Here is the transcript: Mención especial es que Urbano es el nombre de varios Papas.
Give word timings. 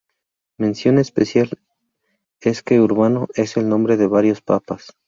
Mención 0.57 0.97
especial 0.97 1.51
es 2.39 2.63
que 2.63 2.81
Urbano 2.81 3.27
es 3.35 3.55
el 3.55 3.69
nombre 3.69 3.97
de 3.97 4.07
varios 4.07 4.41
Papas. 4.41 4.97